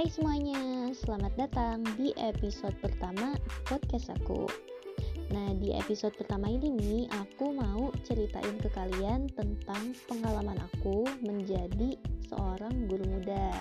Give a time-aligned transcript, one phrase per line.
[0.00, 3.36] Hai semuanya, selamat datang di episode pertama
[3.68, 4.48] podcast aku.
[5.28, 12.00] Nah, di episode pertama ini nih, aku mau ceritain ke kalian tentang pengalaman aku menjadi
[12.32, 13.60] seorang guru muda.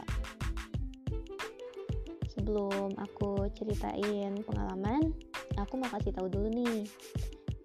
[2.31, 5.11] Sebelum aku ceritain pengalaman,
[5.59, 6.87] aku mau kasih tahu dulu nih,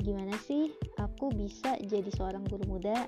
[0.03, 3.07] gimana sih aku bisa jadi seorang guru muda?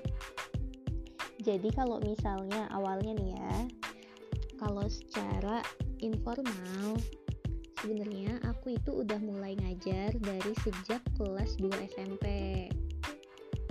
[1.43, 3.55] Jadi kalau misalnya awalnya nih ya,
[4.57, 5.61] kalau secara
[6.01, 6.97] informal
[7.81, 12.25] sebenarnya aku itu udah mulai ngajar dari sejak kelas 2 SMP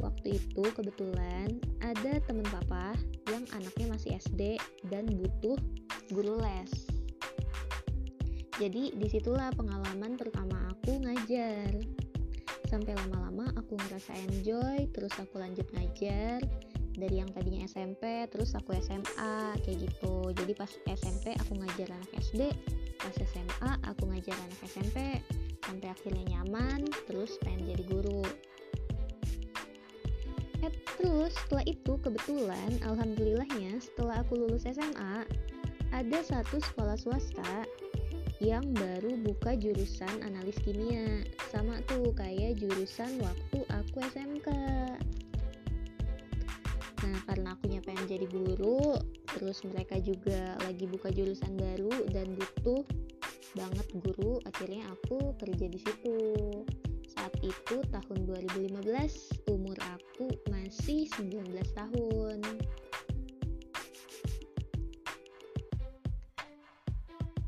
[0.07, 2.95] waktu itu kebetulan ada temen papa
[3.31, 5.59] yang anaknya masih SD dan butuh
[6.15, 6.73] guru les.
[8.57, 11.77] Jadi di situlah pengalaman pertama aku ngajar.
[12.67, 16.43] Sampai lama-lama aku ngerasa enjoy terus aku lanjut ngajar
[16.97, 20.33] dari yang tadinya SMP terus aku SMA kayak gitu.
[20.33, 22.53] Jadi pas SMP aku ngajar anak SD
[22.97, 25.21] pas SMA aku ngajar anak SMP
[25.63, 28.25] sampai akhirnya nyaman terus pengen jadi guru.
[30.65, 35.29] Eh, terus setelah itu kebetulan alhamdulillahnya setelah aku lulus SMA
[35.95, 37.69] ada satu sekolah swasta
[38.43, 41.25] yang baru buka jurusan analis kimia.
[41.49, 44.49] Sama tuh kayak jurusan waktu aku SMK
[47.07, 48.99] Nah, karena akunya pengen jadi guru,
[49.31, 52.83] terus mereka juga lagi buka jurusan baru dan butuh
[53.55, 56.19] banget guru, akhirnya aku kerja di situ.
[57.15, 58.83] Saat itu tahun 2015,
[59.55, 61.47] umur aku masih 19
[61.79, 62.43] tahun.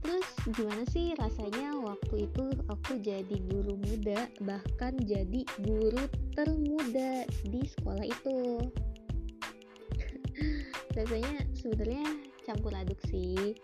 [0.06, 6.06] Terus gimana sih rasanya waktu itu aku jadi guru muda, bahkan jadi guru
[6.38, 8.70] termuda di sekolah itu?
[10.98, 12.06] Rasanya sebenarnya
[12.42, 13.54] campur aduk sih.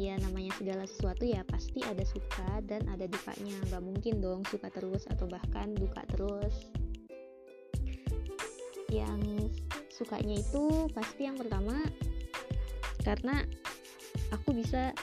[0.00, 3.52] Ya namanya segala sesuatu ya pasti ada suka dan ada dukanya.
[3.68, 6.72] Nggak mungkin dong suka terus atau bahkan duka terus.
[8.88, 9.52] Yang
[9.92, 11.84] sukanya itu pasti yang pertama
[13.04, 13.44] karena
[14.32, 14.96] aku bisa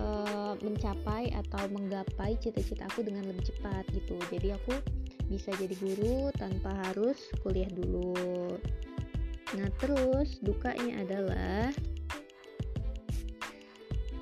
[0.00, 4.16] uh, mencapai atau menggapai cita-cita aku dengan lebih cepat gitu.
[4.32, 4.74] Jadi aku
[5.28, 8.16] bisa jadi guru tanpa harus kuliah dulu
[9.58, 11.74] Nah, terus dukanya adalah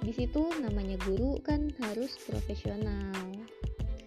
[0.01, 3.13] di situ namanya guru kan harus profesional.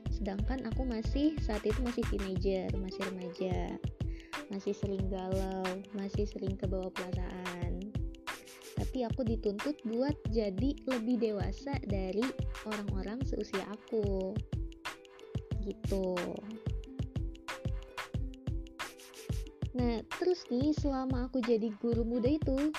[0.09, 3.77] Sedangkan aku masih saat itu masih teenager, masih remaja.
[4.49, 7.93] Masih sering galau, masih sering kebawa perasaan.
[8.75, 12.25] Tapi aku dituntut buat jadi lebih dewasa dari
[12.65, 14.33] orang-orang seusia aku.
[15.61, 16.17] Gitu.
[19.71, 22.75] Nah, terus nih selama aku jadi guru muda itu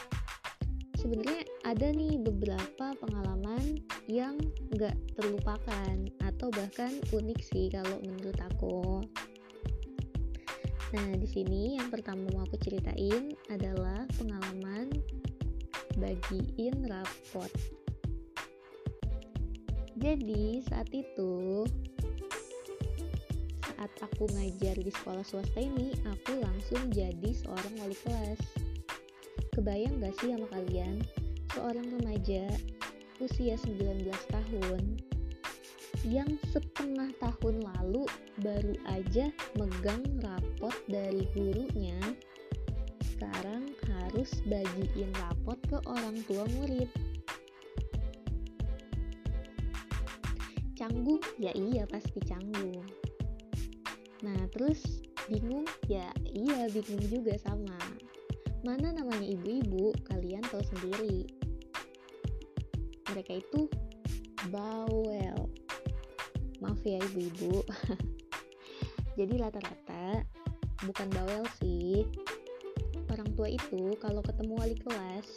[1.00, 3.80] sebenarnya ada nih beberapa pengalaman
[4.12, 4.36] yang
[4.76, 9.00] nggak terlupakan atau bahkan unik sih kalau menurut aku.
[10.92, 14.92] Nah, di sini yang pertama mau aku ceritain adalah pengalaman
[15.96, 17.48] bagiin rapot.
[19.96, 21.64] Jadi, saat itu
[23.82, 28.38] saat aku ngajar di sekolah swasta ini, aku langsung jadi seorang wali kelas.
[29.58, 31.02] Kebayang gak sih sama kalian,
[31.50, 32.46] seorang remaja
[33.18, 35.02] usia 19 tahun
[36.06, 38.06] yang setengah tahun lalu
[38.38, 41.98] baru aja megang rapot dari gurunya
[43.02, 46.86] sekarang harus bagiin rapot ke orang tua murid.
[50.78, 51.18] Canggung?
[51.42, 52.86] Ya iya pasti canggung
[54.22, 55.66] Nah, terus bingung?
[55.90, 57.78] Ya, iya bingung juga sama.
[58.62, 61.26] Mana namanya ibu-ibu, kalian tahu sendiri.
[63.10, 63.66] Mereka itu
[64.48, 65.50] bawel.
[66.62, 67.66] Maaf ya ibu-ibu.
[69.18, 70.22] Jadi rata-rata
[70.86, 72.06] bukan bawel sih.
[73.10, 75.28] Orang tua itu kalau ketemu wali kelas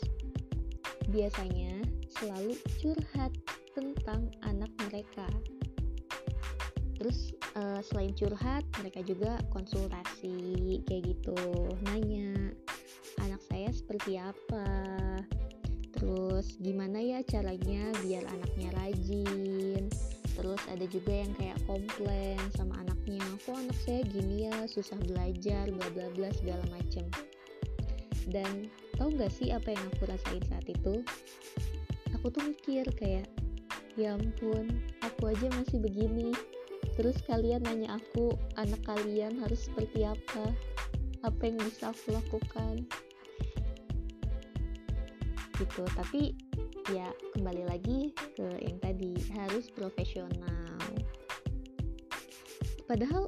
[1.11, 1.83] biasanya
[2.15, 3.33] selalu curhat
[3.75, 5.27] tentang anak mereka
[6.95, 11.39] terus uh, selain curhat mereka juga konsultasi kayak gitu.
[11.87, 12.51] Nanya
[13.23, 14.67] anak saya seperti apa?
[15.95, 19.87] Terus gimana ya caranya biar anaknya rajin?
[20.35, 25.71] Terus ada juga yang kayak komplain sama anaknya kok anak saya gini ya susah belajar
[25.71, 27.07] bla bla bla segala macem.
[28.27, 28.67] Dan
[28.99, 31.05] tau gak sih apa yang aku rasain saat itu?
[32.19, 33.29] Aku tuh mikir kayak
[33.95, 36.35] ya ampun aku aja masih begini
[36.95, 40.51] terus kalian nanya aku anak kalian harus seperti apa?
[41.23, 42.87] Apa yang bisa aku lakukan?
[45.55, 45.83] Gitu.
[45.95, 46.35] Tapi
[46.91, 50.79] ya kembali lagi ke yang tadi harus profesional.
[52.85, 53.25] Padahal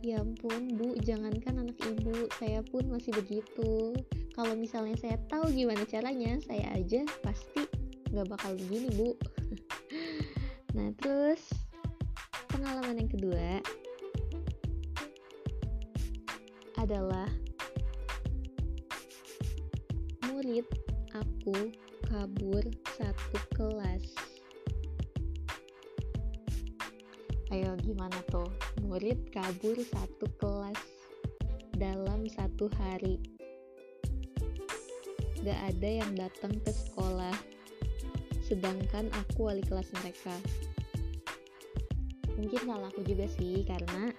[0.00, 3.96] ya ampun bu jangankan anak ibu saya pun masih begitu.
[4.36, 7.64] Kalau misalnya saya tahu gimana caranya saya aja pasti
[8.12, 9.10] nggak bakal begini bu.
[10.70, 11.42] Nah terus
[12.60, 13.48] pengalaman yang kedua
[16.76, 17.24] adalah
[20.28, 20.68] murid
[21.16, 21.72] aku
[22.04, 22.60] kabur
[23.00, 24.04] satu kelas.
[27.48, 28.52] Ayo gimana tuh?
[28.84, 30.76] Murid kabur satu kelas
[31.80, 33.24] dalam satu hari.
[35.40, 37.32] Gak ada yang datang ke sekolah
[38.44, 40.36] sedangkan aku wali kelas mereka
[42.40, 44.10] mungkin salah aku juga sih karena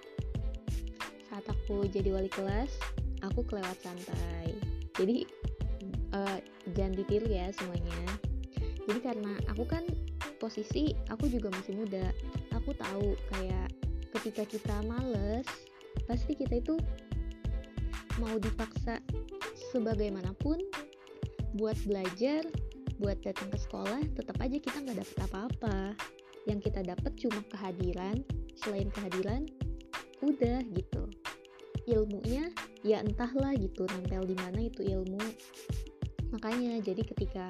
[1.28, 2.72] saat aku jadi wali kelas
[3.26, 4.54] aku kelewat santai.
[4.98, 5.26] Jadi
[6.14, 6.38] uh,
[6.78, 8.02] jangan ditiru ya semuanya.
[8.86, 9.86] Jadi karena aku kan
[10.42, 12.10] posisi aku juga masih muda
[12.58, 13.70] aku tahu kayak
[14.18, 15.46] ketika kita males
[16.10, 16.82] pasti kita itu
[18.18, 18.98] mau dipaksa
[19.70, 20.58] sebagaimanapun
[21.62, 22.42] buat belajar
[22.98, 25.78] buat datang ke sekolah tetap aja kita nggak dapet apa-apa
[26.50, 28.22] yang kita dapat cuma kehadiran
[28.58, 29.46] selain kehadiran
[30.22, 31.04] udah gitu.
[31.90, 32.50] Ilmunya
[32.86, 35.22] ya entahlah gitu nempel di mana itu ilmu.
[36.34, 37.46] Makanya jadi ketika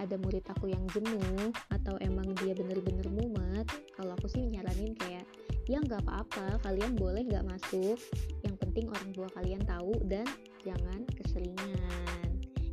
[0.00, 5.24] ada murid aku yang jenuh atau emang dia bener-bener mumet kalau aku sih nyaranin kayak
[5.70, 7.96] ya nggak apa-apa kalian boleh nggak masuk.
[8.44, 10.26] Yang penting orang tua kalian tahu dan
[10.64, 12.28] jangan keseringan.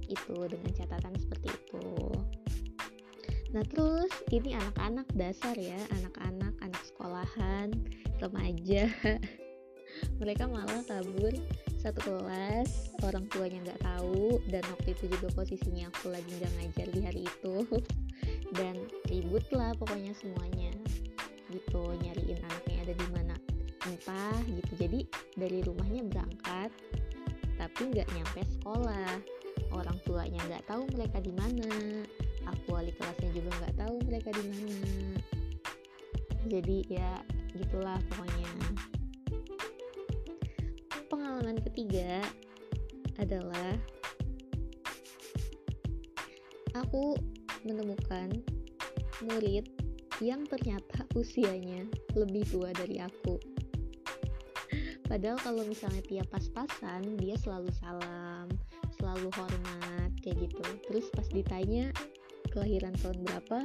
[0.09, 1.85] Itu dengan catatan seperti itu
[3.49, 7.73] nah terus ini anak-anak dasar ya anak-anak anak sekolahan
[8.21, 8.91] remaja.
[10.21, 11.33] Mereka malah kabur
[11.81, 16.87] satu kelas orang tuanya nggak tahu dan waktu itu juga posisinya aku lagi nggak ngajar
[16.93, 17.55] di hari itu.
[18.57, 18.75] Dan
[19.09, 20.73] ribut lah pokoknya semuanya
[21.49, 23.35] gitu nyariin anaknya ada di mana
[23.89, 24.71] entah gitu.
[24.77, 24.99] Jadi
[25.33, 26.69] dari rumahnya berangkat
[27.57, 29.09] tapi nggak nyampe sekolah
[29.73, 31.69] orang tuanya nggak tahu mereka di mana.
[32.49, 34.81] Aku wali kelasnya juga nggak tahu mereka di mana.
[36.49, 37.11] Jadi ya
[37.53, 38.51] gitulah pokoknya.
[41.09, 42.21] Pengalaman ketiga
[43.19, 43.75] adalah
[46.77, 47.17] aku
[47.67, 48.31] menemukan
[49.25, 49.67] murid
[50.23, 53.39] yang ternyata usianya lebih tua dari aku.
[55.09, 58.28] Padahal kalau misalnya tiap pas-pasan dia selalu salam,
[59.09, 60.61] selalu hormat kayak gitu.
[60.85, 61.89] Terus pas ditanya
[62.53, 63.59] kelahiran tahun berapa,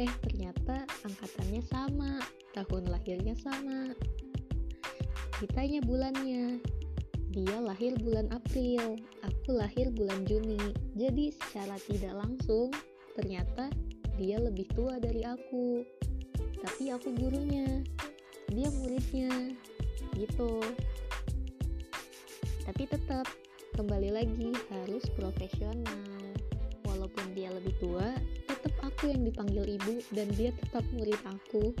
[0.00, 2.24] eh ternyata angkatannya sama,
[2.56, 3.92] tahun lahirnya sama.
[5.44, 6.56] Ditanya bulannya
[7.36, 10.72] dia lahir bulan April aku lahir bulan Juni.
[10.96, 12.72] Jadi secara tidak langsung
[13.12, 13.68] ternyata
[14.16, 15.84] dia lebih tua dari aku.
[16.64, 17.84] Tapi aku gurunya
[18.48, 19.52] dia muridnya
[20.16, 20.64] gitu.
[22.64, 23.28] Tapi tetap
[23.74, 26.32] kembali lagi harus profesional.
[26.88, 28.16] Walaupun dia lebih tua
[28.48, 31.76] tetap aku yang dipanggil ibu dan dia tetap murid aku.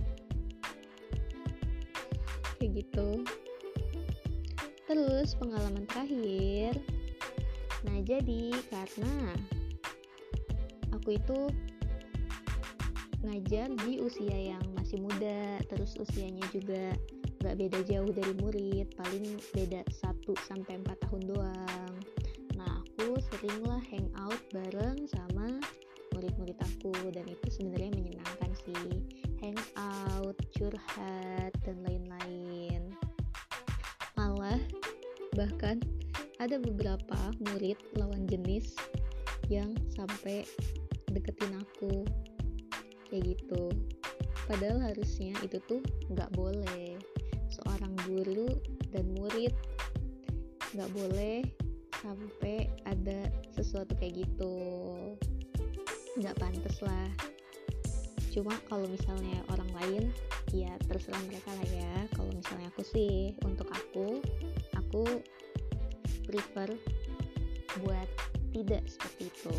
[2.60, 3.24] Kayak gitu.
[4.84, 6.76] Terus pengalaman terakhir.
[7.86, 9.38] Nah jadi karena
[10.98, 11.40] Aku itu
[13.22, 16.94] Ngajar di usia yang masih muda Terus usianya juga
[17.38, 21.87] Gak beda jauh dari murid Paling beda 1 sampai 4 tahun doang
[23.38, 25.62] seringlah hangout bareng sama
[26.10, 28.98] murid-murid aku Dan itu sebenarnya menyenangkan sih.
[29.38, 32.90] Hangout, curhat, dan lain-lain.
[34.18, 34.58] Malah
[35.38, 35.78] bahkan
[36.42, 38.74] ada beberapa murid lawan jenis
[39.46, 40.42] yang sampai
[41.14, 42.02] deketin aku.
[43.06, 43.70] Kayak gitu.
[44.50, 45.78] Padahal harusnya itu tuh
[46.10, 46.98] nggak boleh.
[47.54, 48.50] Seorang guru
[48.90, 49.54] dan murid
[50.74, 51.46] nggak boleh
[51.98, 54.54] sampai ada sesuatu kayak gitu
[56.18, 57.08] nggak pantas lah
[58.30, 60.04] cuma kalau misalnya orang lain
[60.54, 64.22] ya terserah mereka lah ya kalau misalnya aku sih untuk aku
[64.76, 65.04] aku
[66.28, 66.76] prefer
[67.80, 68.08] buat
[68.52, 69.58] tidak seperti itu.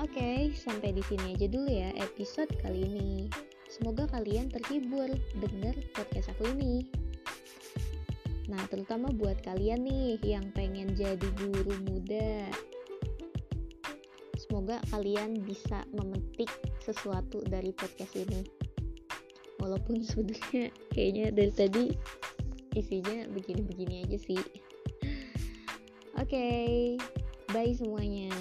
[0.00, 3.30] Oke, okay, sampai di sini aja dulu ya episode kali ini.
[3.70, 7.01] Semoga kalian terhibur dengar podcast aku ini.
[8.52, 12.52] Nah, terutama buat kalian nih yang pengen jadi guru muda.
[14.36, 16.52] Semoga kalian bisa memetik
[16.84, 18.44] sesuatu dari podcast ini.
[19.56, 21.84] Walaupun sebenarnya kayaknya dari tadi
[22.76, 24.40] isinya begini-begini aja sih
[26.16, 26.96] oke okay.
[27.52, 28.32] bye semuanya